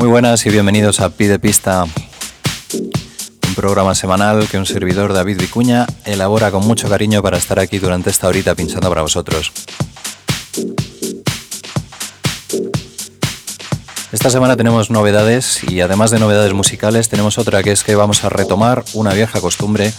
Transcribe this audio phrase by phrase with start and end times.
[0.00, 5.86] Muy buenas y bienvenidos a Pide Pista, un programa semanal que un servidor David Vicuña
[6.06, 9.52] elabora con mucho cariño para estar aquí durante esta horita pinchando para vosotros.
[14.10, 18.24] Esta semana tenemos novedades y además de novedades musicales tenemos otra que es que vamos
[18.24, 19.92] a retomar una vieja costumbre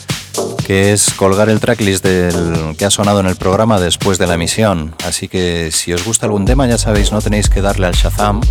[0.66, 4.34] que es colgar el tracklist del que ha sonado en el programa después de la
[4.34, 4.96] emisión.
[5.06, 8.42] Así que si os gusta algún tema ya sabéis no tenéis que darle al Shazam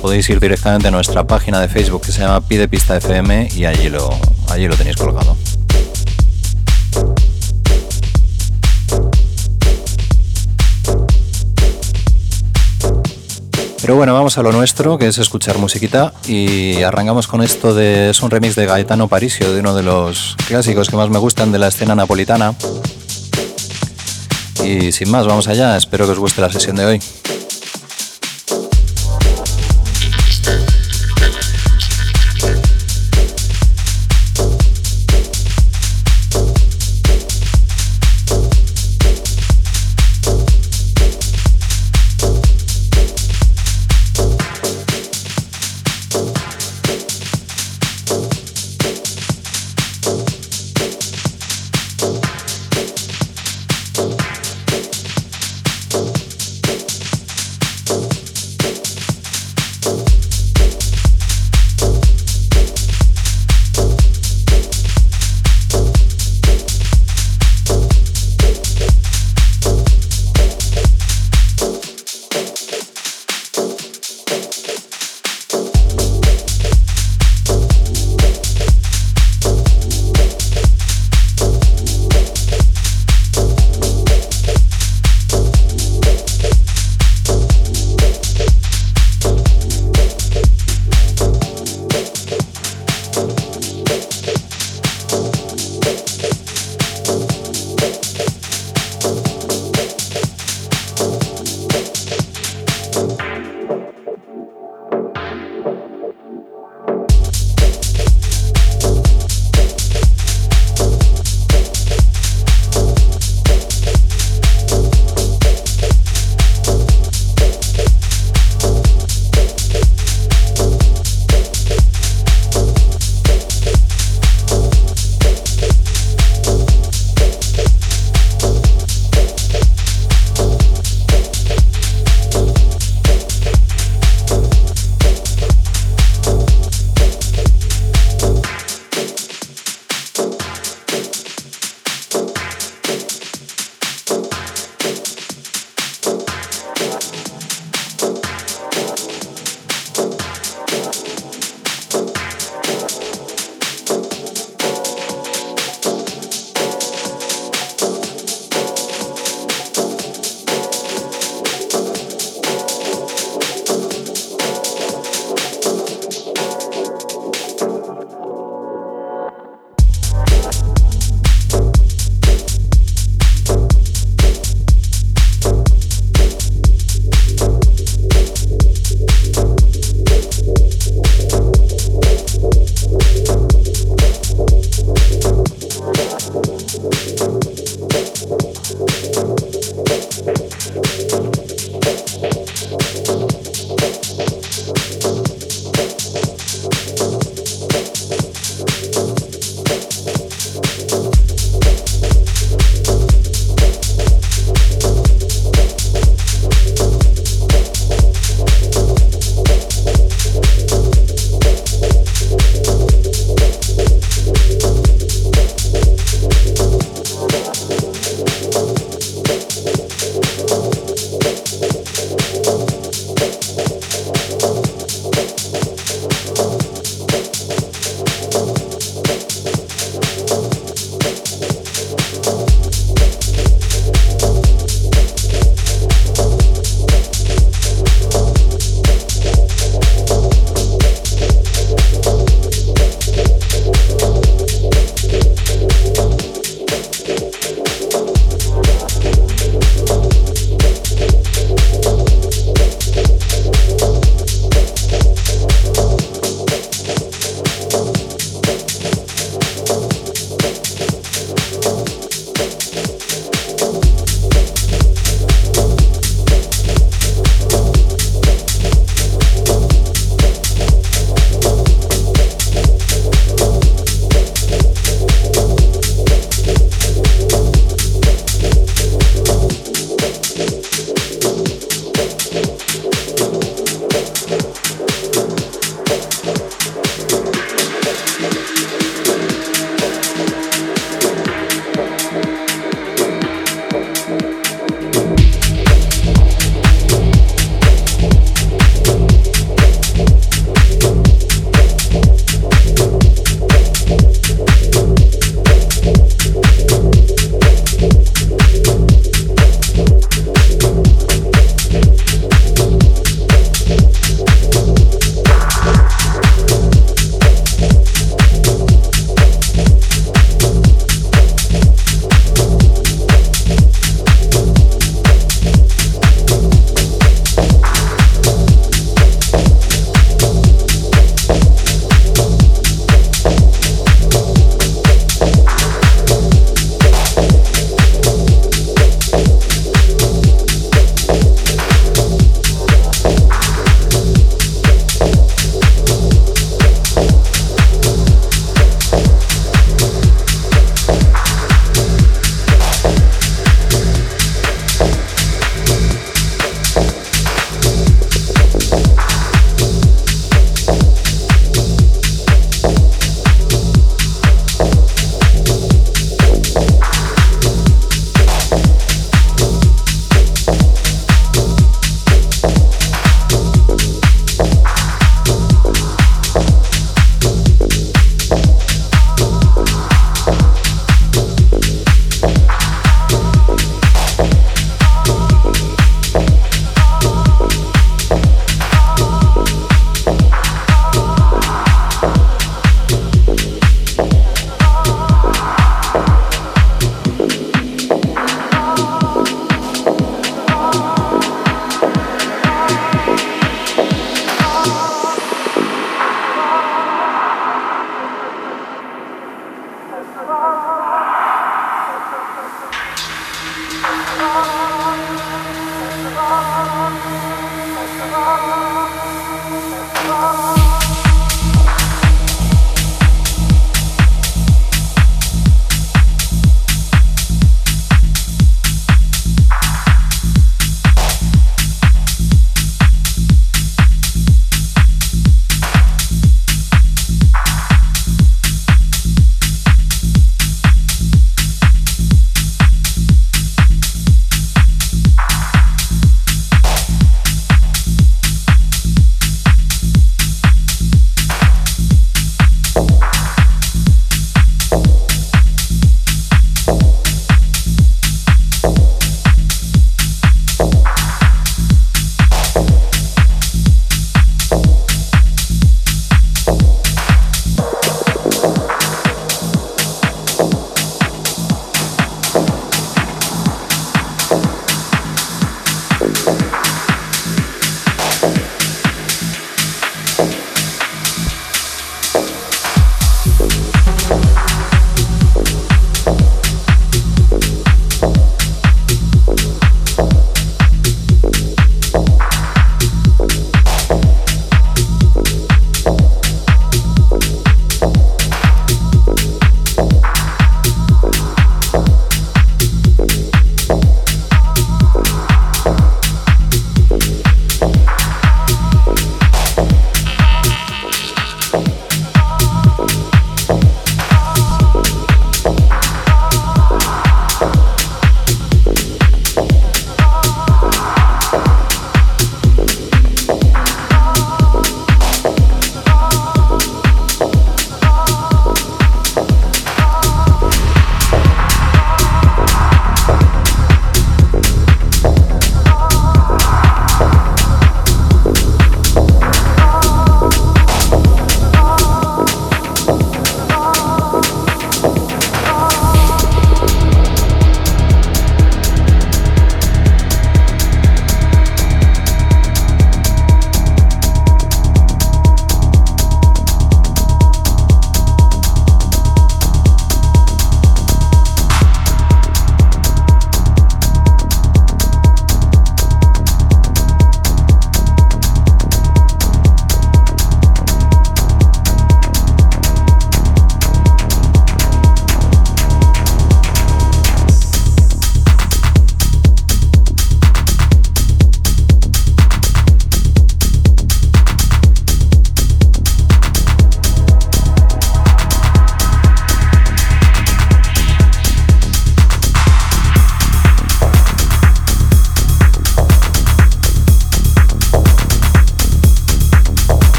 [0.00, 3.64] podéis ir directamente a nuestra página de Facebook que se llama Pide Pista FM y
[3.64, 4.10] allí lo,
[4.50, 5.36] allí lo tenéis colgado.
[13.82, 18.10] Pero bueno, vamos a lo nuestro, que es escuchar musiquita y arrancamos con esto de
[18.10, 21.50] es un remix de Gaetano Parisio, de uno de los clásicos que más me gustan
[21.50, 22.54] de la escena napolitana.
[24.64, 27.00] Y sin más, vamos allá, espero que os guste la sesión de hoy.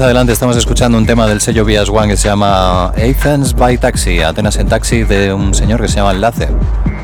[0.00, 4.20] Adelante, estamos escuchando un tema del sello Vias One que se llama Athens by Taxi,
[4.22, 6.48] Atenas en taxi de un señor que se llama Enlace.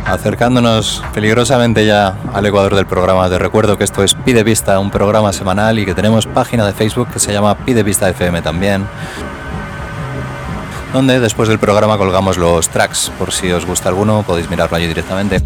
[0.04, 4.90] Acercándonos peligrosamente ya al ecuador del programa, te recuerdo que esto es Pide Vista, un
[4.90, 8.84] programa semanal y que tenemos página de Facebook que se llama Pide Vista FM también,
[10.92, 14.88] donde después del programa colgamos los tracks, por si os gusta alguno podéis mirarlo allí
[14.88, 15.40] directamente.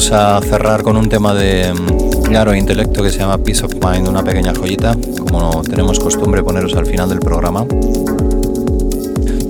[0.00, 3.74] Vamos a cerrar con un tema de mm, claro intelecto que se llama Peace of
[3.74, 4.96] Mind, una pequeña joyita,
[5.30, 7.66] como tenemos costumbre poneros al final del programa.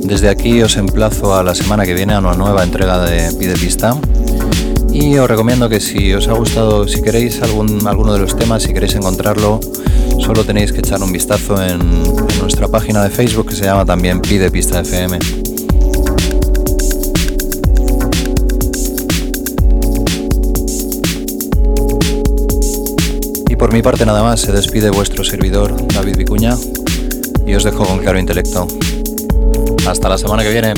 [0.02, 3.54] Desde aquí os emplazo a la semana que viene a una nueva entrega de Pide
[3.54, 3.96] Pista.
[4.92, 8.64] Y os recomiendo que si os ha gustado, si queréis algún, alguno de los temas,
[8.64, 9.60] si queréis encontrarlo,
[10.18, 13.84] solo tenéis que echar un vistazo en, en nuestra página de Facebook que se llama
[13.84, 15.16] también Pide Pista FM.
[23.60, 26.56] Por mi parte nada más, se despide vuestro servidor David Vicuña
[27.46, 28.66] y os dejo con claro intelecto.
[29.86, 30.72] Hasta la semana que viene.